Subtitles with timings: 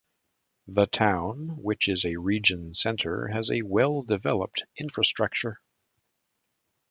[0.67, 5.61] The town, which is a region center, has a well-developed infrastructure.